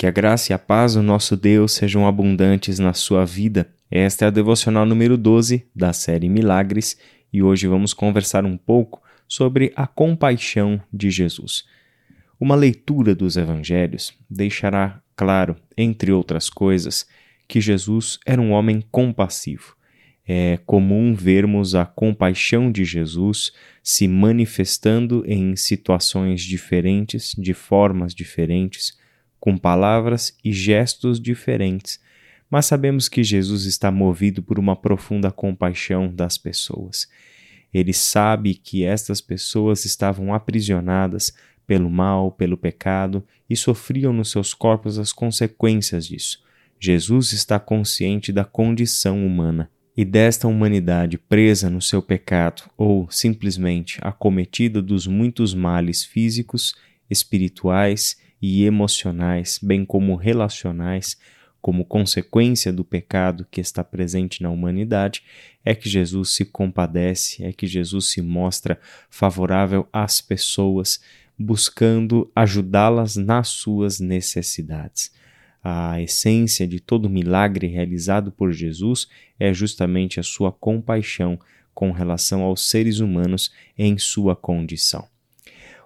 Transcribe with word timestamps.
Que 0.00 0.06
a 0.06 0.10
graça 0.10 0.50
e 0.50 0.54
a 0.54 0.58
paz 0.58 0.94
do 0.94 1.02
nosso 1.02 1.36
Deus 1.36 1.72
sejam 1.72 2.06
abundantes 2.06 2.78
na 2.78 2.94
sua 2.94 3.26
vida. 3.26 3.70
Esta 3.90 4.24
é 4.24 4.28
a 4.28 4.30
devocional 4.30 4.86
número 4.86 5.14
12 5.18 5.66
da 5.76 5.92
série 5.92 6.26
Milagres 6.26 6.96
e 7.30 7.42
hoje 7.42 7.66
vamos 7.66 7.92
conversar 7.92 8.46
um 8.46 8.56
pouco 8.56 9.02
sobre 9.28 9.74
a 9.76 9.86
compaixão 9.86 10.80
de 10.90 11.10
Jesus. 11.10 11.64
Uma 12.40 12.54
leitura 12.54 13.14
dos 13.14 13.36
evangelhos 13.36 14.14
deixará 14.30 15.02
claro, 15.14 15.54
entre 15.76 16.10
outras 16.10 16.48
coisas, 16.48 17.06
que 17.46 17.60
Jesus 17.60 18.18
era 18.24 18.40
um 18.40 18.52
homem 18.52 18.82
compassivo. 18.90 19.76
É 20.26 20.58
comum 20.64 21.14
vermos 21.14 21.74
a 21.74 21.84
compaixão 21.84 22.72
de 22.72 22.86
Jesus 22.86 23.52
se 23.82 24.08
manifestando 24.08 25.22
em 25.26 25.54
situações 25.56 26.40
diferentes, 26.40 27.34
de 27.36 27.52
formas 27.52 28.14
diferentes, 28.14 28.98
com 29.40 29.56
palavras 29.56 30.36
e 30.44 30.52
gestos 30.52 31.18
diferentes, 31.18 31.98
mas 32.50 32.66
sabemos 32.66 33.08
que 33.08 33.24
Jesus 33.24 33.64
está 33.64 33.90
movido 33.90 34.42
por 34.42 34.58
uma 34.58 34.76
profunda 34.76 35.30
compaixão 35.30 36.12
das 36.12 36.36
pessoas. 36.36 37.08
Ele 37.72 37.92
sabe 37.92 38.54
que 38.54 38.84
estas 38.84 39.20
pessoas 39.20 39.84
estavam 39.84 40.34
aprisionadas 40.34 41.32
pelo 41.66 41.88
mal, 41.88 42.32
pelo 42.32 42.56
pecado 42.56 43.24
e 43.48 43.56
sofriam 43.56 44.12
nos 44.12 44.30
seus 44.30 44.52
corpos 44.52 44.98
as 44.98 45.12
consequências 45.12 46.06
disso. 46.06 46.42
Jesus 46.80 47.32
está 47.32 47.60
consciente 47.60 48.32
da 48.32 48.44
condição 48.44 49.24
humana 49.24 49.70
e 49.96 50.04
desta 50.04 50.48
humanidade 50.48 51.18
presa 51.18 51.70
no 51.70 51.80
seu 51.80 52.02
pecado 52.02 52.62
ou 52.76 53.08
simplesmente 53.10 53.98
acometida 54.02 54.82
dos 54.82 55.06
muitos 55.06 55.54
males 55.54 56.04
físicos, 56.04 56.74
espirituais 57.08 58.16
e 58.40 58.64
emocionais, 58.64 59.58
bem 59.62 59.84
como 59.84 60.16
relacionais, 60.16 61.18
como 61.60 61.84
consequência 61.84 62.72
do 62.72 62.84
pecado 62.84 63.46
que 63.50 63.60
está 63.60 63.84
presente 63.84 64.42
na 64.42 64.50
humanidade, 64.50 65.22
é 65.64 65.74
que 65.74 65.88
Jesus 65.88 66.30
se 66.30 66.44
compadece, 66.44 67.44
é 67.44 67.52
que 67.52 67.66
Jesus 67.66 68.06
se 68.06 68.22
mostra 68.22 68.80
favorável 69.10 69.86
às 69.92 70.20
pessoas, 70.20 71.00
buscando 71.38 72.30
ajudá-las 72.34 73.16
nas 73.16 73.48
suas 73.48 74.00
necessidades. 74.00 75.12
A 75.62 76.00
essência 76.00 76.66
de 76.66 76.80
todo 76.80 77.10
milagre 77.10 77.66
realizado 77.66 78.32
por 78.32 78.52
Jesus 78.52 79.08
é 79.38 79.52
justamente 79.52 80.18
a 80.18 80.22
sua 80.22 80.50
compaixão 80.50 81.38
com 81.74 81.92
relação 81.92 82.42
aos 82.42 82.68
seres 82.68 83.00
humanos 83.00 83.52
em 83.76 83.98
sua 83.98 84.34
condição. 84.34 85.06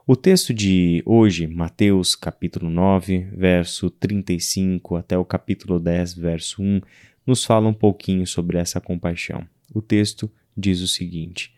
O 0.07 0.15
texto 0.15 0.53
de 0.53 1.03
hoje, 1.07 1.47
Mateus 1.47 2.15
capítulo 2.15 2.69
9, 2.69 3.27
verso 3.35 3.89
35 3.89 4.97
até 4.97 5.17
o 5.17 5.25
capítulo 5.25 5.81
10, 5.81 6.13
verso 6.13 6.63
1, 6.63 6.83
nos 7.27 7.43
fala 7.43 7.69
um 7.69 7.73
pouquinho 7.73 8.27
sobre 8.27 8.59
essa 8.59 8.83
compaixão. 8.83 9.47
O 9.73 9.81
texto 9.81 10.31
diz 10.55 10.83
o 10.83 10.89
seguinte: 10.89 11.55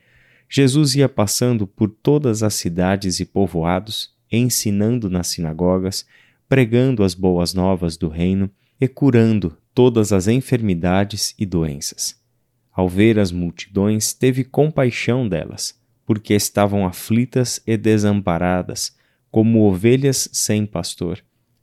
Jesus 0.49 0.95
ia 0.95 1.09
passando 1.09 1.67
por 1.67 1.91
todas 1.91 2.45
as 2.45 2.55
cidades 2.55 3.19
e 3.19 3.25
povoados, 3.25 4.15
ensinando 4.31 5.11
nas 5.11 5.27
sinagogas, 5.27 6.07
pregando 6.49 7.03
as 7.03 7.15
boas 7.15 7.53
novas 7.53 7.97
do 7.97 8.09
reino 8.09 8.49
e 8.81 8.87
curando 8.87 9.59
todas 9.75 10.13
as 10.13 10.29
enfermidades 10.29 11.35
e 11.37 11.45
doenças. 11.45 12.17
Ao 12.73 12.89
ver 12.89 13.19
as 13.19 13.33
multidões, 13.33 14.13
teve 14.13 14.45
compaixão 14.45 15.29
delas 15.29 15.75
porque 16.07 16.33
estavam 16.33 16.87
aflitas 16.87 17.61
e 17.67 17.77
desamparadas, 17.77 18.97
como 19.31 19.69
ovelhas 19.69 20.31
sem 20.33 20.65
pastor. 20.65 21.23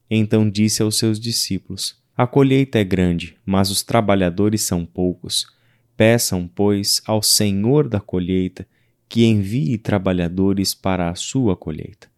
Então 0.10 0.48
disse 0.48 0.84
aos 0.84 0.98
seus 0.98 1.20
discípulos: 1.20 1.98
A 2.16 2.28
colheita 2.28 2.78
é 2.78 2.84
grande, 2.84 3.38
mas 3.46 3.72
os 3.72 3.82
trabalhadores 3.82 4.62
são 4.62 4.86
poucos. 4.86 5.48
Peçam, 5.96 6.48
pois, 6.54 7.02
ao 7.06 7.24
Senhor 7.24 7.88
da 7.88 8.00
colheita 8.00 8.68
que 9.08 9.26
envie 9.26 9.78
trabalhadores 9.78 10.74
para 10.74 11.10
a 11.10 11.16
sua 11.16 11.56
colheita. 11.56 12.12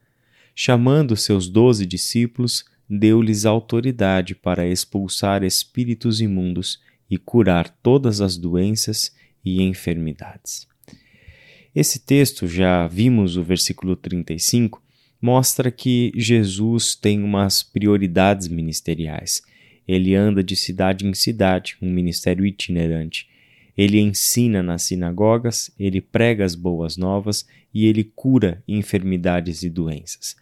Chamando 0.55 1.15
seus 1.15 1.49
doze 1.49 1.85
discípulos, 1.85 2.63
deu-lhes 2.89 3.45
autoridade 3.45 4.33
para 4.33 4.65
expulsar 4.65 5.43
espíritos 5.43 6.21
imundos 6.21 6.79
e 7.09 7.17
curar 7.17 7.69
todas 7.83 8.21
as 8.21 8.37
doenças 8.37 9.13
e 9.43 9.61
enfermidades. 9.61 10.67
Esse 11.75 11.99
texto, 11.99 12.47
já 12.47 12.87
vimos 12.87 13.35
o 13.35 13.43
versículo 13.43 13.97
35, 13.97 14.81
mostra 15.21 15.69
que 15.69 16.13
Jesus 16.15 16.95
tem 16.95 17.21
umas 17.21 17.61
prioridades 17.61 18.47
ministeriais. 18.47 19.41
Ele 19.85 20.15
anda 20.15 20.41
de 20.41 20.55
cidade 20.55 21.05
em 21.05 21.13
cidade, 21.13 21.75
um 21.81 21.91
ministério 21.91 22.45
itinerante. 22.45 23.27
Ele 23.77 23.99
ensina 23.99 24.63
nas 24.63 24.83
sinagogas, 24.83 25.69
ele 25.77 25.99
prega 25.99 26.45
as 26.45 26.55
boas 26.55 26.95
novas 26.95 27.45
e 27.73 27.85
ele 27.85 28.05
cura 28.15 28.63
enfermidades 28.65 29.61
e 29.63 29.69
doenças. 29.69 30.37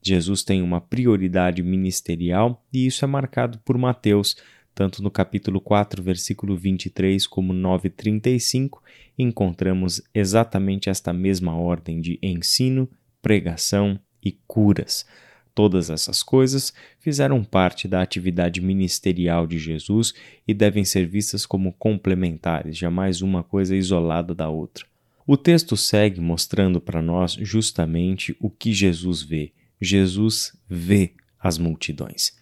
Jesus 0.00 0.44
tem 0.44 0.62
uma 0.62 0.80
prioridade 0.80 1.64
ministerial 1.64 2.64
e 2.72 2.86
isso 2.86 3.04
é 3.04 3.08
marcado 3.08 3.58
por 3.64 3.76
Mateus, 3.76 4.36
tanto 4.76 5.02
no 5.02 5.10
capítulo 5.10 5.58
4, 5.58 6.02
versículo 6.02 6.54
23, 6.54 7.26
como 7.26 7.54
9:35, 7.54 8.82
encontramos 9.18 10.02
exatamente 10.14 10.90
esta 10.90 11.14
mesma 11.14 11.56
ordem 11.56 11.98
de 11.98 12.18
ensino, 12.22 12.86
pregação 13.22 13.98
e 14.22 14.32
curas. 14.46 15.06
Todas 15.54 15.88
essas 15.88 16.22
coisas 16.22 16.74
fizeram 17.00 17.42
parte 17.42 17.88
da 17.88 18.02
atividade 18.02 18.60
ministerial 18.60 19.46
de 19.46 19.58
Jesus 19.58 20.12
e 20.46 20.52
devem 20.52 20.84
ser 20.84 21.06
vistas 21.06 21.46
como 21.46 21.72
complementares, 21.72 22.76
jamais 22.76 23.22
uma 23.22 23.42
coisa 23.42 23.74
isolada 23.74 24.34
da 24.34 24.50
outra. 24.50 24.84
O 25.26 25.38
texto 25.38 25.74
segue 25.74 26.20
mostrando 26.20 26.82
para 26.82 27.00
nós 27.00 27.32
justamente 27.32 28.36
o 28.38 28.50
que 28.50 28.74
Jesus 28.74 29.22
vê. 29.22 29.52
Jesus 29.80 30.52
vê 30.68 31.14
as 31.40 31.56
multidões. 31.56 32.36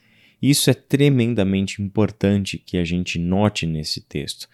Isso 0.46 0.68
é 0.68 0.74
tremendamente 0.74 1.80
importante 1.80 2.58
que 2.58 2.76
a 2.76 2.84
gente 2.84 3.18
note 3.18 3.64
nesse 3.64 4.02
texto. 4.02 4.46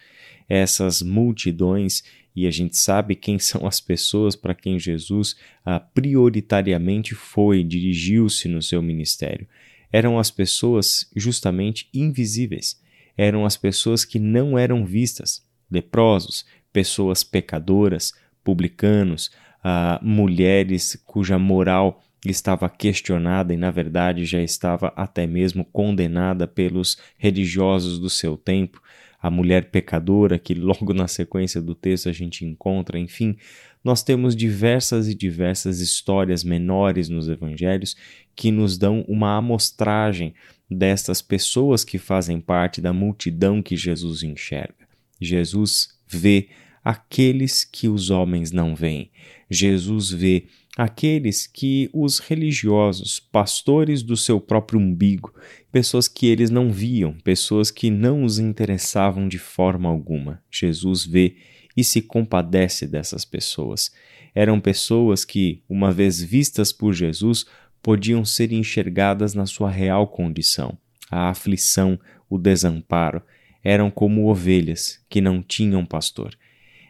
Essas 0.49 1.03
multidões, 1.03 2.05
e 2.35 2.47
a 2.47 2.51
gente 2.53 2.77
sabe 2.77 3.17
quem 3.17 3.41
são 3.43 3.67
as 3.67 3.81
pessoas 3.81 4.37
para 4.37 4.55
quem 4.55 4.79
Jesus 4.79 5.35
ah, 5.67 5.81
prioritariamente 5.81 7.17
foi, 7.17 7.65
dirigiu-se 7.65 8.47
no 8.47 8.63
seu 8.63 8.81
ministério. 8.81 9.49
Eram 9.93 10.17
as 10.17 10.31
pessoas 10.31 11.11
justamente 11.17 11.89
invisíveis. 11.93 12.81
Eram 13.17 13.45
as 13.45 13.57
pessoas 13.57 14.05
que 14.05 14.21
não 14.21 14.57
eram 14.57 14.87
vistas, 14.87 15.45
leprosos, 15.69 16.47
pessoas 16.73 17.25
pecadoras, 17.25 18.13
publicanos, 18.45 19.29
ah, 19.61 19.99
mulheres 20.01 21.03
cuja 21.05 21.37
moral 21.37 22.01
estava 22.25 22.69
questionada 22.69 23.55
e, 23.55 23.57
na 23.57 23.71
verdade, 23.71 24.25
já 24.25 24.43
estava 24.43 24.93
até 24.97 25.27
mesmo 25.27 25.65
condenada 25.65 26.47
pelos 26.47 26.99
religiosos 27.17 27.99
do 27.99 28.11
seu 28.11 28.37
tempo, 28.37 28.83
a 29.23 29.31
mulher 29.31 29.71
pecadora, 29.71 30.39
que 30.39 30.53
logo 30.55 30.93
na 30.93 31.09
sequência 31.09 31.61
do 31.61 31.75
texto 31.75 32.09
a 32.09 32.13
gente 32.13 32.45
encontra, 32.45 32.99
enfim, 32.99 33.37
nós 33.83 34.03
temos 34.03 34.37
diversas 34.37 35.09
e 35.09 35.15
diversas 35.15 35.81
histórias 35.81 36.45
menores 36.45 37.09
nos 37.09 37.29
evangelhos 37.29 37.97
que 38.37 38.51
nos 38.51 38.77
dão 38.77 39.05
uma 39.09 39.37
amostragem 39.37 40.35
destas 40.71 41.23
pessoas 41.23 41.83
que 41.83 41.99
fazem 41.99 42.41
parte 42.41 42.81
da 42.81 42.93
multidão 42.93 43.63
que 43.63 43.77
Jesus 43.77 44.23
enxerga. 44.23 44.89
Jesus 45.21 45.99
vê 46.07 46.49
aqueles 46.85 47.65
que 47.65 47.89
os 47.89 48.11
homens 48.11 48.53
não 48.53 48.75
veem. 48.75 49.11
Jesus 49.51 50.11
vê 50.11 50.47
aqueles 50.77 51.47
que 51.47 51.91
os 51.93 52.19
religiosos, 52.19 53.21
pastores 53.21 54.03
do 54.03 54.17
seu 54.17 54.41
próprio 54.41 54.79
umbigo, 54.79 55.35
pessoas 55.73 56.09
que 56.09 56.27
eles 56.27 56.51
não 56.51 56.71
viam, 56.71 57.13
pessoas 57.25 57.71
que 57.71 57.91
não 57.91 58.25
os 58.25 58.39
interessavam 58.39 59.29
de 59.29 59.39
forma 59.39 59.89
alguma. 59.89 60.43
Jesus 60.51 61.05
vê 61.05 61.37
e 61.77 61.83
se 61.83 62.03
compadece 62.03 62.87
dessas 62.87 63.25
pessoas. 63.25 63.93
Eram 64.35 64.61
pessoas 64.61 65.25
que, 65.25 65.63
uma 65.69 65.93
vez 65.93 66.23
vistas 66.23 66.73
por 66.73 66.93
Jesus, 66.93 67.47
podiam 67.83 68.25
ser 68.25 68.53
enxergadas 68.53 69.35
na 69.35 69.47
sua 69.47 69.71
real 69.71 70.07
condição. 70.07 70.79
A 71.11 71.31
aflição, 71.31 71.99
o 72.29 72.39
desamparo, 72.39 73.23
eram 73.63 73.91
como 73.91 74.29
ovelhas 74.29 75.05
que 75.09 75.21
não 75.21 75.43
tinham 75.43 75.85
pastor. 75.85 76.37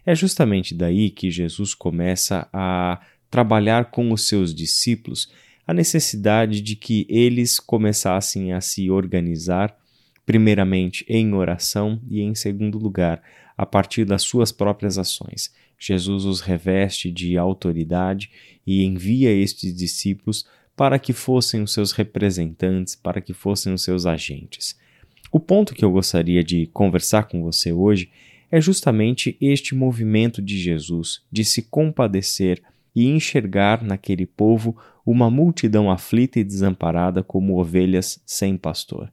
É 0.05 0.15
justamente 0.15 0.75
daí 0.75 1.11
que 1.11 1.31
Jesus 1.31 1.75
começa 1.75 2.49
a 2.53 3.01
trabalhar 3.31 3.87
com 3.87 4.13
os 4.13 4.27
seus 4.27 4.55
discípulos 4.55 5.31
a 5.67 5.73
necessidade 5.73 6.61
de 6.61 6.75
que 6.75 7.07
eles 7.09 7.61
começassem 7.61 8.53
a 8.53 8.61
se 8.61 8.91
organizar, 8.91 9.77
primeiramente 10.27 11.05
em 11.09 11.33
oração 11.33 12.01
e, 12.11 12.21
em 12.21 12.35
segundo 12.35 12.77
lugar, 12.77 13.23
a 13.57 13.65
partir 13.65 14.05
das 14.05 14.23
suas 14.23 14.51
próprias 14.51 14.99
ações. 14.99 15.55
Jesus 15.79 16.25
os 16.25 16.41
reveste 16.41 17.11
de 17.11 17.39
autoridade 17.39 18.31
e 18.67 18.85
envia 18.85 19.33
estes 19.33 19.75
discípulos 19.75 20.45
para 20.77 20.99
que 20.99 21.13
fossem 21.13 21.63
os 21.63 21.73
seus 21.73 21.93
representantes, 21.93 22.97
para 22.97 23.21
que 23.21 23.33
fossem 23.33 23.73
os 23.73 23.83
seus 23.83 24.07
agentes. 24.07 24.79
O 25.31 25.39
ponto 25.39 25.75
que 25.75 25.85
eu 25.85 25.91
gostaria 25.93 26.43
de 26.43 26.67
conversar 26.67 27.25
com 27.25 27.43
você 27.43 27.73
hoje 27.73 28.11
é 28.51 28.61
justamente 28.61 29.37
este 29.41 29.75
movimento 29.75 30.43
de 30.43 30.59
Jesus 30.59 31.23
de 31.31 31.45
se 31.45 31.63
compadecer 31.63 32.63
e 32.95 33.07
enxergar 33.07 33.83
naquele 33.83 34.27
povo 34.27 34.77
uma 35.05 35.31
multidão 35.31 35.91
aflita 35.91 36.39
e 36.39 36.45
desamparada 36.45 37.23
como 37.23 37.59
ovelhas 37.59 38.23
sem 38.27 38.57
pastor. 38.57 39.13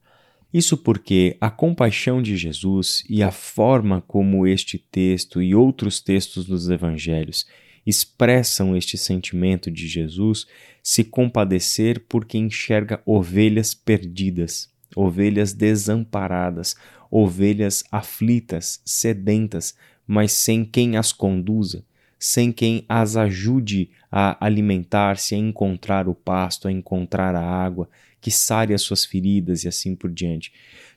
Isso 0.54 0.78
porque 0.78 1.36
a 1.42 1.50
compaixão 1.50 2.22
de 2.22 2.38
Jesus 2.38 3.04
e 3.10 3.22
a 3.22 3.32
forma 3.32 4.02
como 4.08 4.48
este 4.48 4.78
texto 4.78 5.42
e 5.42 5.54
outros 5.54 6.00
textos 6.00 6.46
dos 6.46 6.70
evangelhos 6.70 7.46
expressam 7.86 8.76
este 8.76 8.98
sentimento 8.98 9.72
de 9.72 9.88
Jesus 9.88 10.46
se 10.84 11.04
compadecer 11.04 12.06
porque 12.08 12.38
enxerga 12.38 13.02
ovelhas 13.06 13.74
perdidas, 13.74 14.70
ovelhas 14.96 15.54
desamparadas, 15.54 16.76
ovelhas 17.10 17.84
aflitas, 17.92 18.82
sedentas, 18.86 19.76
mas 20.06 20.32
sem 20.32 20.64
quem 20.66 20.98
as 20.98 21.12
conduza, 21.12 21.86
sem 22.20 22.52
quem 22.52 22.84
as 22.88 23.16
ajude 23.16 23.90
a 24.12 24.44
alimentar-se, 24.44 25.36
a 25.36 25.38
encontrar 25.38 26.08
o 26.08 26.16
pasto, 26.16 26.68
a 26.68 26.72
encontrar 26.72 27.36
a 27.36 27.44
água, 27.44 27.90
que 28.20 28.32
sare 28.32 28.74
as 28.74 28.82
suas 28.82 29.06
feridas 29.06 29.64
e 29.64 29.68
assim 29.68 29.96
por 29.96 30.12
diante. 30.12 30.52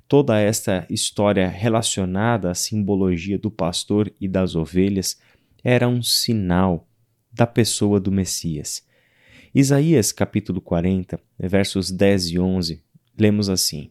Toda 0.08 0.40
esta 0.40 0.86
história 0.90 1.48
relacionada 1.48 2.50
à 2.50 2.54
simbologia 2.54 3.38
do 3.38 3.50
pastor 3.50 4.12
e 4.20 4.26
das 4.26 4.56
ovelhas 4.56 5.18
era 5.62 5.88
um 5.88 6.02
sinal 6.02 6.88
da 7.32 7.46
pessoa 7.46 8.00
do 8.00 8.10
Messias. 8.10 8.82
Isaías 9.54 10.12
capítulo 10.12 10.60
40, 10.60 11.20
versos 11.38 11.90
10 11.90 12.30
e 12.30 12.38
11, 12.38 12.82
lemos 13.18 13.48
assim: 13.48 13.90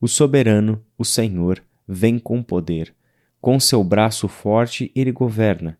O 0.00 0.06
soberano, 0.06 0.82
o 0.96 1.04
Senhor, 1.04 1.62
vem 1.86 2.18
com 2.18 2.42
poder, 2.42 2.94
com 3.40 3.58
seu 3.60 3.82
braço 3.82 4.28
forte 4.28 4.90
ele 4.94 5.12
governa. 5.12 5.78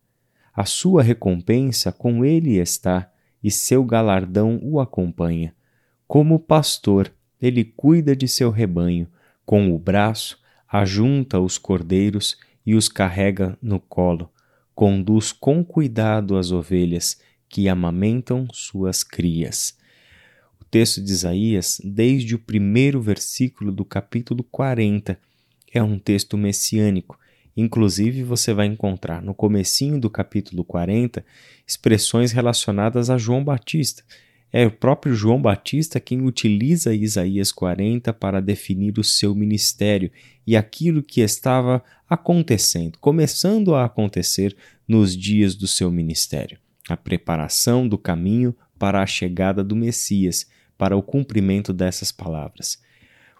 A 0.55 0.65
sua 0.65 1.03
recompensa 1.03 1.91
com 1.91 2.23
ele 2.23 2.57
está, 2.57 3.11
e 3.43 3.51
seu 3.51 3.83
galardão 3.83 4.59
o 4.63 4.79
acompanha. 4.79 5.53
Como 6.07 6.39
pastor, 6.39 7.13
ele 7.39 7.63
cuida 7.63 8.15
de 8.15 8.27
seu 8.27 8.49
rebanho, 8.49 9.07
com 9.45 9.73
o 9.73 9.77
braço 9.77 10.39
ajunta 10.67 11.39
os 11.39 11.57
cordeiros 11.57 12.37
e 12.65 12.73
os 12.73 12.89
carrega 12.89 13.57
no 13.61 13.79
colo 13.79 14.31
conduz 14.75 15.31
com 15.31 15.63
cuidado 15.63 16.35
as 16.37 16.51
ovelhas 16.51 17.17
que 17.47 17.69
amamentam 17.69 18.45
suas 18.51 19.03
crias. 19.03 19.77
O 20.59 20.65
texto 20.65 21.01
de 21.01 21.11
Isaías, 21.11 21.79
desde 21.83 22.35
o 22.35 22.39
primeiro 22.39 23.01
versículo 23.01 23.71
do 23.71 23.85
capítulo 23.85 24.43
40, 24.43 25.17
é 25.73 25.81
um 25.81 25.97
texto 25.97 26.37
messiânico. 26.37 27.17
Inclusive, 27.55 28.23
você 28.23 28.53
vai 28.53 28.65
encontrar 28.65 29.21
no 29.21 29.33
comecinho 29.33 29.99
do 29.99 30.09
capítulo 30.09 30.63
40 30.65 31.25
expressões 31.65 32.31
relacionadas 32.31 33.09
a 33.09 33.17
João 33.17 33.43
Batista. 33.43 34.03
É 34.51 34.65
o 34.65 34.71
próprio 34.71 35.13
João 35.13 35.41
Batista 35.41 35.99
quem 35.99 36.21
utiliza 36.21 36.93
Isaías 36.93 37.51
40 37.51 38.13
para 38.13 38.41
definir 38.41 38.99
o 38.99 39.03
seu 39.03 39.33
ministério 39.33 40.11
e 40.45 40.55
aquilo 40.55 41.01
que 41.01 41.21
estava 41.21 41.83
acontecendo, 42.09 42.97
começando 42.99 43.73
a 43.73 43.85
acontecer 43.85 44.55
nos 44.87 45.15
dias 45.15 45.55
do 45.55 45.67
seu 45.67 45.91
ministério. 45.91 46.57
A 46.87 46.95
preparação 46.95 47.87
do 47.87 47.97
caminho 47.97 48.55
para 48.77 49.01
a 49.01 49.05
chegada 49.05 49.63
do 49.63 49.75
Messias, 49.75 50.47
para 50.77 50.95
o 50.95 51.01
cumprimento 51.01 51.73
dessas 51.73 52.11
palavras. 52.11 52.81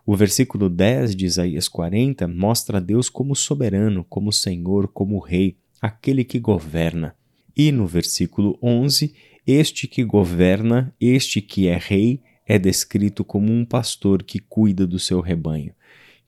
O 0.06 0.16
versículo 0.16 0.70
10 0.70 1.16
de 1.16 1.26
Isaías 1.26 1.68
40 1.68 2.28
mostra 2.28 2.80
Deus 2.80 3.10
como 3.10 3.36
soberano, 3.36 4.04
como 4.04 4.32
Senhor, 4.32 4.88
como 4.88 5.18
Rei, 5.18 5.58
aquele 5.82 6.24
que 6.24 6.38
governa. 6.38 7.16
E 7.58 7.72
no 7.72 7.88
versículo 7.88 8.56
11, 8.62 9.16
este 9.48 9.88
que 9.88 10.04
governa, 10.04 10.94
este 11.02 11.42
que 11.42 11.68
é 11.68 11.76
Rei, 11.76 12.22
é 12.46 12.60
descrito 12.60 13.24
como 13.24 13.52
um 13.52 13.66
pastor 13.66 14.22
que 14.22 14.38
cuida 14.38 14.86
do 14.86 15.00
seu 15.00 15.22
rebanho, 15.22 15.74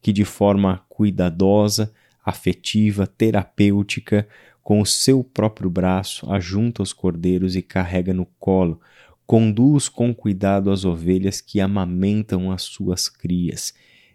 que 0.01 0.11
de 0.11 0.25
forma 0.25 0.83
cuidadosa, 0.89 1.93
afetiva, 2.25 3.05
terapêutica, 3.05 4.27
com 4.63 4.81
o 4.81 4.85
seu 4.85 5.23
próprio 5.23 5.69
braço, 5.69 6.29
ajunta 6.31 6.81
os 6.81 6.91
cordeiros 6.91 7.55
e 7.55 7.61
carrega 7.61 8.13
no 8.13 8.25
colo, 8.39 8.81
conduz 9.27 9.89
com 9.89 10.15
cuidado 10.15 10.71
as 10.71 10.85
ovelhas 10.85 11.41
que 11.41 11.59
amamentam 11.59 12.49
as 12.49 12.63
suas 12.63 13.09
crias. 13.09 13.73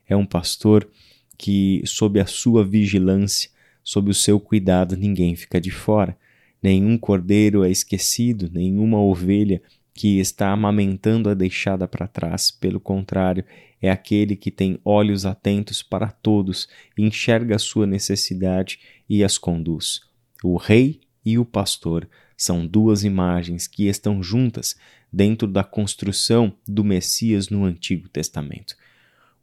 É 0.09 0.17
um 0.17 0.25
pastor 0.25 0.89
que, 1.37 1.83
sob 1.85 2.19
a 2.19 2.25
sua 2.27 2.65
vigilância, 2.65 3.51
sob 3.85 4.11
o 4.11 4.15
seu 4.15 4.41
cuidado, 4.41 4.97
ninguém 4.97 5.37
fica 5.37 5.61
de 5.61 5.71
fora. 5.71 6.17
Nenhum 6.63 6.97
cordeiro 6.97 7.63
é 7.63 7.71
esquecido, 7.71 8.51
nenhuma 8.51 8.99
ovelha 8.99 9.61
que 9.93 10.19
está 10.19 10.51
amamentando 10.51 11.29
é 11.29 11.35
deixada 11.35 11.87
para 11.87 12.09
trás. 12.09 12.51
Pelo 12.51 12.81
contrário, 12.81 13.45
é 13.83 13.91
aquele 13.91 14.35
que 14.35 14.51
tem 14.51 14.79
olhos 14.83 15.27
atentos 15.27 15.83
para 15.83 16.11
todos, 16.11 16.69
enxerga 16.97 17.57
a 17.57 17.59
sua 17.59 17.87
necessidade 17.87 18.79
e 19.07 19.23
as 19.23 19.37
conduz. 19.37 20.01
O 20.43 20.57
rei 20.57 21.01
e 21.23 21.39
o 21.39 21.45
pastor 21.45 22.09
são 22.43 22.67
duas 22.67 23.05
imagens 23.05 23.69
que 23.69 23.87
estão 23.87 24.23
juntas 24.23 24.75
dentro 25.13 25.47
da 25.47 25.63
construção 25.63 26.53
do 26.67 26.83
Messias 26.83 27.49
no 27.49 27.65
Antigo 27.65 28.09
Testamento. 28.09 28.75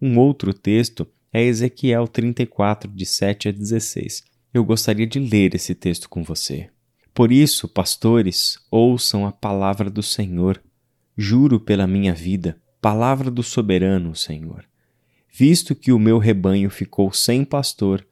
Um 0.01 0.17
outro 0.17 0.53
texto 0.53 1.07
é 1.31 1.41
Ezequiel 1.41 2.07
34, 2.07 2.91
de 2.91 3.05
7 3.05 3.49
a 3.49 3.51
16. 3.51 4.23
Eu 4.53 4.65
gostaria 4.65 5.07
de 5.07 5.17
ler 5.17 5.55
esse 5.55 5.73
texto 5.73 6.09
com 6.09 6.23
você. 6.23 6.69
Por 7.13 7.31
isso, 7.31 7.67
pastores, 7.67 8.59
ouçam 8.69 9.25
a 9.25 9.31
palavra 9.31 9.89
do 9.89 10.03
Senhor. 10.03 10.61
Juro 11.17 11.59
pela 11.59 11.87
minha 11.87 12.13
vida, 12.13 12.57
palavra 12.81 13.31
do 13.31 13.43
soberano, 13.43 14.13
Senhor. 14.15 14.65
Visto 15.31 15.73
que 15.73 15.93
o 15.93 15.99
meu 15.99 16.17
rebanho 16.17 16.69
ficou 16.69 17.13
sem 17.13 17.45
pastor, 17.45 18.05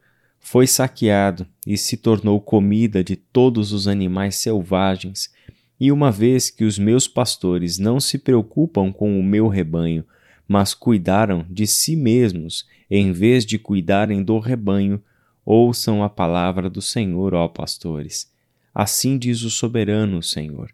foi 0.50 0.66
saqueado 0.66 1.46
e 1.66 1.76
se 1.76 1.94
tornou 1.94 2.40
comida 2.40 3.04
de 3.04 3.16
todos 3.16 3.70
os 3.70 3.86
animais 3.86 4.36
selvagens, 4.36 5.30
e 5.78 5.92
uma 5.92 6.10
vez 6.10 6.48
que 6.48 6.64
os 6.64 6.78
meus 6.78 7.06
pastores 7.06 7.78
não 7.78 8.00
se 8.00 8.16
preocupam 8.16 8.90
com 8.90 9.20
o 9.20 9.22
meu 9.22 9.46
rebanho, 9.46 10.06
mas 10.48 10.72
cuidaram 10.72 11.44
de 11.50 11.66
si 11.66 11.94
mesmos 11.94 12.66
em 12.90 13.12
vez 13.12 13.44
de 13.44 13.58
cuidarem 13.58 14.24
do 14.24 14.38
rebanho, 14.38 15.02
ouçam 15.44 16.02
a 16.02 16.08
palavra 16.08 16.70
do 16.70 16.80
Senhor, 16.80 17.34
ó 17.34 17.46
pastores. 17.46 18.32
Assim 18.74 19.18
diz 19.18 19.42
o 19.42 19.50
soberano 19.50 20.22
Senhor. 20.22 20.70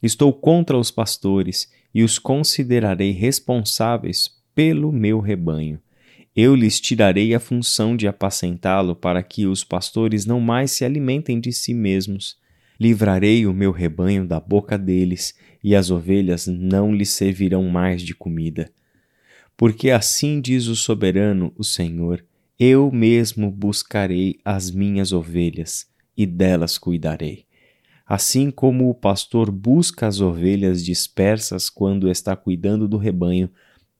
Estou 0.00 0.32
contra 0.32 0.78
os 0.78 0.92
pastores 0.92 1.68
e 1.92 2.04
os 2.04 2.20
considerarei 2.20 3.10
responsáveis 3.10 4.30
pelo 4.54 4.92
meu 4.92 5.18
rebanho. 5.18 5.80
Eu 6.40 6.54
lhes 6.54 6.78
tirarei 6.78 7.34
a 7.34 7.40
função 7.40 7.96
de 7.96 8.06
apacentá-lo 8.06 8.94
para 8.94 9.24
que 9.24 9.44
os 9.44 9.64
pastores 9.64 10.24
não 10.24 10.38
mais 10.38 10.70
se 10.70 10.84
alimentem 10.84 11.40
de 11.40 11.52
si 11.52 11.74
mesmos. 11.74 12.36
Livrarei 12.78 13.44
o 13.44 13.52
meu 13.52 13.72
rebanho 13.72 14.24
da 14.24 14.38
boca 14.38 14.78
deles, 14.78 15.34
e 15.64 15.74
as 15.74 15.90
ovelhas 15.90 16.46
não 16.46 16.94
lhes 16.94 17.08
servirão 17.10 17.64
mais 17.64 18.02
de 18.02 18.14
comida. 18.14 18.70
Porque 19.56 19.90
assim 19.90 20.40
diz 20.40 20.68
o 20.68 20.76
soberano, 20.76 21.52
o 21.58 21.64
Senhor: 21.64 22.24
Eu 22.56 22.88
mesmo 22.92 23.50
buscarei 23.50 24.38
as 24.44 24.70
minhas 24.70 25.12
ovelhas, 25.12 25.88
e 26.16 26.24
delas 26.24 26.78
cuidarei. 26.78 27.46
Assim 28.06 28.52
como 28.52 28.88
o 28.88 28.94
pastor 28.94 29.50
busca 29.50 30.06
as 30.06 30.20
ovelhas 30.20 30.84
dispersas 30.84 31.68
quando 31.68 32.08
está 32.08 32.36
cuidando 32.36 32.86
do 32.86 32.96
rebanho, 32.96 33.50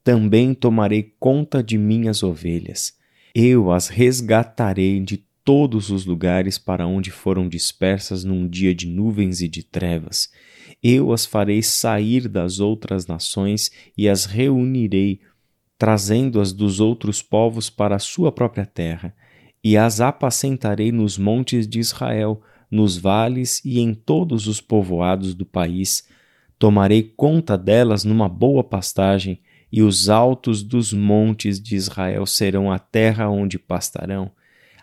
também 0.08 0.54
tomarei 0.54 1.12
conta 1.20 1.62
de 1.62 1.76
minhas 1.76 2.22
ovelhas. 2.22 2.94
Eu 3.34 3.70
as 3.70 3.88
resgatarei 3.88 5.00
de 5.00 5.18
todos 5.44 5.90
os 5.90 6.06
lugares 6.06 6.56
para 6.56 6.86
onde 6.86 7.10
foram 7.10 7.46
dispersas 7.46 8.24
num 8.24 8.48
dia 8.48 8.74
de 8.74 8.86
nuvens 8.86 9.42
e 9.42 9.48
de 9.48 9.62
trevas. 9.62 10.30
Eu 10.82 11.12
as 11.12 11.26
farei 11.26 11.60
sair 11.60 12.26
das 12.26 12.58
outras 12.58 13.06
nações 13.06 13.70
e 13.98 14.08
as 14.08 14.24
reunirei, 14.24 15.20
trazendo-as 15.76 16.54
dos 16.54 16.80
outros 16.80 17.20
povos 17.20 17.68
para 17.68 17.96
a 17.96 17.98
sua 17.98 18.32
própria 18.32 18.64
terra, 18.64 19.14
e 19.62 19.76
as 19.76 20.00
apacentarei 20.00 20.90
nos 20.90 21.18
montes 21.18 21.68
de 21.68 21.80
Israel, 21.80 22.40
nos 22.70 22.96
vales 22.96 23.62
e 23.62 23.78
em 23.78 23.92
todos 23.92 24.46
os 24.46 24.58
povoados 24.58 25.34
do 25.34 25.44
país. 25.44 26.08
Tomarei 26.58 27.02
conta 27.02 27.58
delas 27.58 28.04
numa 28.04 28.26
boa 28.26 28.64
pastagem 28.64 29.42
e 29.70 29.82
os 29.82 30.08
altos 30.08 30.62
dos 30.62 30.92
montes 30.92 31.60
de 31.60 31.76
Israel 31.76 32.24
serão 32.26 32.72
a 32.72 32.78
terra 32.78 33.28
onde 33.28 33.58
pastarão. 33.58 34.30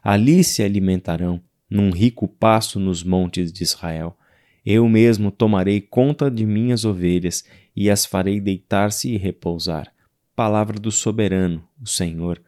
Ali 0.03 0.43
se 0.43 0.61
alimentarão, 0.61 1.41
num 1.69 1.89
rico 1.89 2.27
pasto 2.27 2.79
nos 2.79 3.03
montes 3.03 3.51
de 3.51 3.63
Israel. 3.63 4.17
Eu 4.65 4.87
mesmo 4.87 5.31
tomarei 5.31 5.81
conta 5.81 6.29
de 6.29 6.45
minhas 6.45 6.85
ovelhas 6.85 7.43
e 7.75 7.89
as 7.89 8.05
farei 8.05 8.39
deitar-se 8.39 9.11
e 9.11 9.17
repousar. 9.17 9.91
Palavra 10.35 10.79
do 10.79 10.91
soberano, 10.91 11.63
o 11.81 11.87
Senhor. 11.87 12.41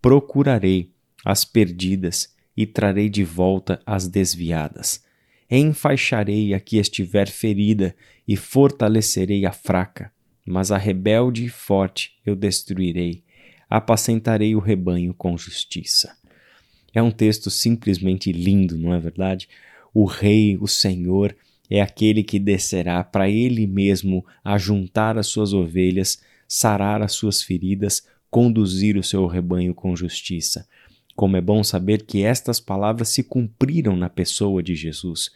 Procurarei 0.00 0.90
as 1.24 1.44
perdidas 1.44 2.34
e 2.56 2.66
trarei 2.66 3.08
de 3.08 3.24
volta 3.24 3.80
as 3.84 4.06
desviadas. 4.06 5.02
Enfaixarei 5.50 6.54
a 6.54 6.60
que 6.60 6.78
estiver 6.78 7.28
ferida 7.28 7.94
e 8.26 8.36
fortalecerei 8.36 9.44
a 9.44 9.52
fraca, 9.52 10.12
mas 10.46 10.70
a 10.72 10.78
rebelde 10.78 11.44
e 11.44 11.48
forte 11.48 12.12
eu 12.24 12.34
destruirei. 12.34 13.22
Apacentarei 13.68 14.54
o 14.54 14.58
rebanho 14.58 15.14
com 15.14 15.36
justiça. 15.36 16.16
É 16.92 17.02
um 17.02 17.10
texto 17.10 17.50
simplesmente 17.50 18.32
lindo, 18.32 18.76
não 18.76 18.92
é 18.92 18.98
verdade? 18.98 19.48
O 19.94 20.04
Rei, 20.04 20.56
o 20.60 20.66
Senhor, 20.66 21.36
é 21.68 21.80
aquele 21.80 22.24
que 22.24 22.38
descerá 22.38 23.04
para 23.04 23.30
ele 23.30 23.66
mesmo 23.66 24.26
ajuntar 24.42 25.16
as 25.16 25.28
suas 25.28 25.52
ovelhas, 25.52 26.20
sarar 26.48 27.00
as 27.00 27.12
suas 27.12 27.42
feridas, 27.42 28.04
conduzir 28.28 28.96
o 28.96 29.04
seu 29.04 29.26
rebanho 29.26 29.72
com 29.72 29.94
justiça. 29.94 30.66
Como 31.14 31.36
é 31.36 31.40
bom 31.40 31.62
saber 31.62 32.04
que 32.04 32.24
estas 32.24 32.58
palavras 32.58 33.10
se 33.10 33.22
cumpriram 33.22 33.96
na 33.96 34.08
pessoa 34.08 34.62
de 34.62 34.74
Jesus. 34.74 35.30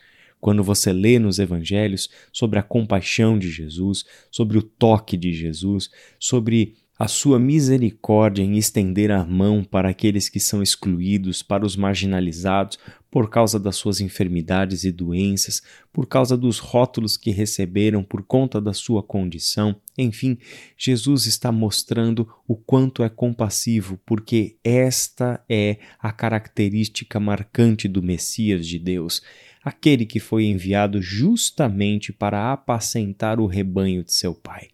Quando 0.45 0.63
você 0.63 0.93
lê 0.93 1.19
nos 1.19 1.39
evangelhos 1.39 2.11
sobre 2.31 2.59
a 2.59 2.63
compaixão 2.63 3.39
de 3.39 3.51
Jesus, 3.51 4.05
sobre 4.31 4.59
o 4.59 4.63
toque 4.63 5.17
de 5.17 5.33
Jesus, 5.33 5.89
sobre 6.21 6.75
a 6.99 7.09
sua 7.09 7.39
misericórdia 7.39 8.43
em 8.43 8.59
estender 8.59 9.11
a 9.11 9.25
mão 9.25 9.65
para 9.65 9.89
aqueles 9.89 10.29
que 10.29 10.39
são 10.39 10.63
excluídos, 10.63 11.43
para 11.43 11.65
os 11.65 11.77
marginalizados, 11.77 12.79
por 13.11 13.31
causa 13.31 13.59
das 13.59 13.77
suas 13.77 14.03
enfermidades 14.03 14.85
e 14.85 14.93
doenças, 14.93 15.63
por 15.91 16.07
causa 16.07 16.37
dos 16.37 16.59
rótulos 16.59 17.17
que 17.17 17.31
receberam 17.31 18.05
por 18.05 18.23
conta 18.23 18.61
da 18.61 18.75
sua 18.75 19.03
condição. 19.03 19.75
Enfim, 19.97 20.37
Jesus 20.77 21.25
está 21.25 21.51
mostrando 21.51 22.29
o 22.47 22.55
quanto 22.55 23.03
é 23.03 23.09
compassivo, 23.09 23.99
porque 24.05 24.57
esta 24.63 25.43
é 25.49 25.79
a 25.99 26.13
característica 26.13 27.19
marcante 27.19 27.89
do 27.89 28.03
Messias 28.03 28.67
de 28.67 28.79
Deus, 28.79 29.23
aquele 29.64 30.04
que 30.04 30.21
foi 30.21 30.44
enviado 30.44 31.00
justamente 31.00 32.12
para 32.12 32.52
apacentar 32.52 33.40
o 33.40 33.47
rebanho 33.47 34.04
de 34.04 34.12
seu 34.12 34.35
Pai. 34.35 34.68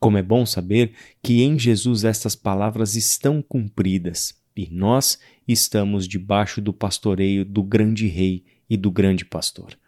Como 0.00 0.16
é 0.16 0.22
bom 0.22 0.46
saber 0.46 0.92
que 1.22 1.42
em 1.42 1.58
Jesus 1.58 2.04
estas 2.04 2.34
palavras 2.34 2.96
estão 2.96 3.42
cumpridas 3.42 4.34
e 4.56 4.68
nós 4.70 5.18
estamos 5.46 6.08
debaixo 6.08 6.60
do 6.60 6.72
pastoreio 6.72 7.44
do 7.44 7.62
grande 7.62 8.06
Rei 8.06 8.44
e 8.68 8.76
do 8.76 8.90
grande 8.90 9.24
Pastor. 9.24 9.78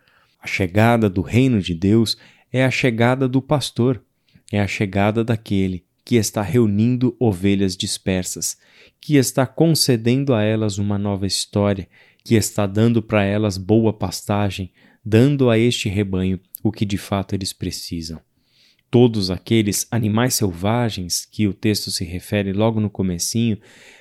A 0.40 0.46
chegada 0.46 1.08
do 1.08 1.22
reino 1.22 1.60
de 1.60 1.74
Deus 1.74 2.16
é 2.52 2.64
a 2.64 2.70
chegada 2.70 3.28
do 3.28 3.42
pastor, 3.42 4.02
é 4.52 4.60
a 4.60 4.66
chegada 4.66 5.24
daquele 5.24 5.84
que 6.04 6.16
está 6.16 6.40
reunindo 6.40 7.14
ovelhas 7.18 7.76
dispersas, 7.76 8.56
que 8.98 9.16
está 9.16 9.46
concedendo 9.46 10.32
a 10.32 10.42
elas 10.42 10.78
uma 10.78 10.96
nova 10.96 11.26
história, 11.26 11.86
que 12.28 12.34
está 12.34 12.66
dando 12.66 13.02
para 13.02 13.24
elas 13.24 13.56
boa 13.56 13.92
pastagem, 13.92 14.70
dando 15.04 15.48
a 15.50 15.58
este 15.58 15.88
rebanho 15.88 16.38
o 16.62 16.70
que 16.70 16.84
de 16.84 16.98
fato 16.98 17.34
eles 17.34 17.52
precisam 17.52 18.20
todos 18.90 19.30
aqueles 19.30 19.86
animais 19.90 20.34
selvagens 20.34 21.26
que 21.26 21.46
o 21.46 21.52
texto 21.52 21.90
se 21.90 22.04
refere 22.04 22.52
logo 22.52 22.80
no 22.80 22.88
comecinho, 22.88 23.58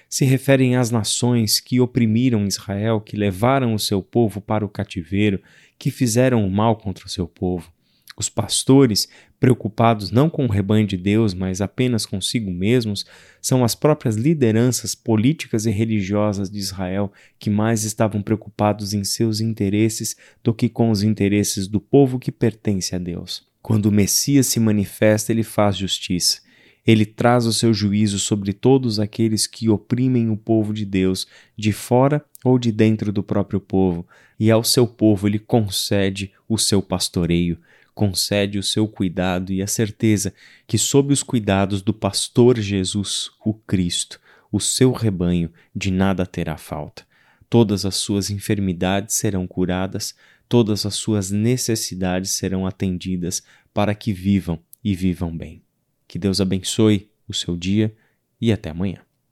se 0.09 0.23
referem 0.23 0.75
às 0.75 0.89
nações 0.89 1.59
que 1.59 1.79
oprimiram 1.81 2.47
Israel, 2.47 3.01
que 3.01 3.17
levaram 3.17 3.73
o 3.73 3.79
seu 3.79 4.01
povo 4.01 4.39
para 4.39 4.65
o 4.65 4.69
cativeiro, 4.69 5.41
que 5.77 5.91
fizeram 5.91 6.45
o 6.45 6.49
mal 6.49 6.77
contra 6.77 7.05
o 7.05 7.09
seu 7.09 7.27
povo. 7.27 7.71
Os 8.19 8.29
pastores, 8.29 9.07
preocupados 9.39 10.09
não 10.09 10.27
com 10.27 10.45
o 10.45 10.49
rebanho 10.49 10.87
de 10.87 10.97
Deus, 10.97 11.35
mas 11.35 11.61
apenas 11.61 12.03
consigo 12.03 12.49
mesmos, 12.49 13.05
são 13.39 13.63
as 13.63 13.75
próprias 13.75 14.15
lideranças 14.15 14.95
políticas 14.95 15.67
e 15.67 15.69
religiosas 15.69 16.49
de 16.49 16.57
Israel 16.57 17.13
que 17.37 17.51
mais 17.51 17.83
estavam 17.83 18.23
preocupados 18.23 18.91
em 18.95 19.03
seus 19.03 19.39
interesses 19.39 20.15
do 20.43 20.51
que 20.51 20.67
com 20.67 20.89
os 20.89 21.03
interesses 21.03 21.67
do 21.67 21.79
povo 21.79 22.17
que 22.17 22.31
pertence 22.31 22.95
a 22.95 22.97
Deus. 22.97 23.45
Quando 23.61 23.85
o 23.85 23.91
Messias 23.91 24.47
se 24.47 24.59
manifesta, 24.59 25.31
ele 25.31 25.43
faz 25.43 25.77
justiça. 25.77 26.41
Ele 26.87 27.05
traz 27.05 27.45
o 27.45 27.53
seu 27.53 27.73
juízo 27.73 28.17
sobre 28.17 28.53
todos 28.53 28.99
aqueles 28.99 29.45
que 29.45 29.69
oprimem 29.69 30.29
o 30.29 30.37
povo 30.37 30.73
de 30.73 30.85
Deus, 30.85 31.27
de 31.55 31.71
fora 31.73 32.23
ou 32.43 32.57
de 32.57 32.71
dentro 32.71 33.11
do 33.11 33.21
próprio 33.21 33.59
povo, 33.59 34.07
e 34.39 34.49
ao 34.49 34.63
seu 34.63 34.87
povo 34.87 35.27
ele 35.27 35.37
concede 35.37 36.31
o 36.47 36.57
seu 36.57 36.81
pastoreio, 36.81 37.59
concede 37.97 38.59
o 38.59 38.63
seu 38.63 38.87
cuidado 38.87 39.51
e 39.51 39.59
a 39.59 39.65
certeza 39.65 40.31
que, 40.67 40.77
sob 40.77 41.11
os 41.11 41.23
cuidados 41.23 41.81
do 41.81 41.91
pastor 41.91 42.59
Jesus, 42.59 43.31
o 43.43 43.55
Cristo, 43.55 44.21
o 44.51 44.59
seu 44.59 44.91
rebanho 44.91 45.51
de 45.75 45.89
nada 45.89 46.23
terá 46.23 46.57
falta. 46.57 47.03
Todas 47.49 47.87
as 47.87 47.95
suas 47.95 48.29
enfermidades 48.29 49.15
serão 49.15 49.47
curadas, 49.47 50.13
todas 50.47 50.85
as 50.85 50.93
suas 50.93 51.31
necessidades 51.31 52.29
serão 52.31 52.67
atendidas 52.67 53.41
para 53.73 53.95
que 53.95 54.13
vivam 54.13 54.59
e 54.83 54.93
vivam 54.93 55.35
bem. 55.35 55.63
Que 56.07 56.19
Deus 56.19 56.39
abençoe 56.39 57.09
o 57.27 57.33
seu 57.33 57.57
dia 57.57 57.95
e 58.39 58.51
até 58.51 58.69
amanhã. 58.69 59.06